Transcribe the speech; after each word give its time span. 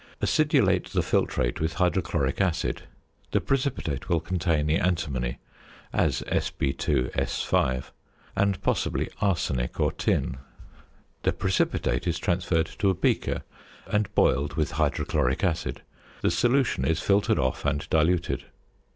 Acidulate 0.19 0.89
the 0.93 1.03
filtrate 1.03 1.59
with 1.59 1.73
hydrochloric 1.73 2.41
acid: 2.41 2.85
the 3.29 3.39
precipitate 3.39 4.09
will 4.09 4.19
contain 4.19 4.65
the 4.65 4.77
antimony 4.77 5.37
(as 5.93 6.23
Sb_S_), 6.23 7.83
and 8.35 8.59
possibly 8.63 9.09
arsenic 9.21 9.79
or 9.79 9.91
tin. 9.91 10.37
The 11.21 11.33
precipitate 11.33 12.07
is 12.07 12.17
transferred 12.17 12.71
to 12.79 12.89
a 12.89 12.95
beaker 12.95 13.43
and 13.85 14.11
boiled 14.15 14.55
with 14.55 14.71
hydrochloric 14.71 15.43
acid; 15.43 15.83
the 16.21 16.31
solution 16.31 16.83
is 16.83 16.99
filtered 16.99 17.37
off 17.37 17.63
and 17.63 17.87
diluted. 17.91 18.45